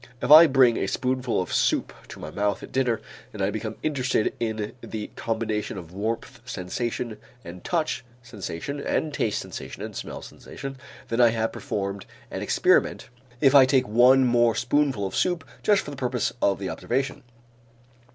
If 0.19 0.31
I 0.31 0.47
bring 0.47 0.77
a 0.77 0.87
spoonful 0.87 1.39
of 1.43 1.53
soup 1.53 1.93
to 2.07 2.19
my 2.19 2.31
mouth 2.31 2.63
at 2.63 2.71
dinner 2.71 3.01
and 3.33 3.39
I 3.39 3.51
become 3.51 3.75
interested 3.83 4.33
in 4.39 4.73
the 4.81 5.11
combination 5.15 5.77
of 5.77 5.91
warmth 5.91 6.41
sensation 6.43 7.17
and 7.45 7.63
touch 7.63 8.03
sensation 8.23 8.79
and 8.79 9.13
taste 9.13 9.39
sensation 9.39 9.83
and 9.83 9.95
smell 9.95 10.23
sensation, 10.23 10.79
then 11.09 11.21
I 11.21 11.29
have 11.29 11.51
performed 11.51 12.07
an 12.31 12.41
experiment 12.41 13.09
if 13.41 13.53
I 13.53 13.67
take 13.67 13.87
one 13.87 14.25
more 14.25 14.55
spoonful 14.55 15.05
of 15.05 15.15
soup 15.15 15.47
just 15.61 15.83
for 15.83 15.91
the 15.91 15.97
purpose 15.97 16.33
of 16.41 16.57
the 16.57 16.69
observation. 16.71 17.21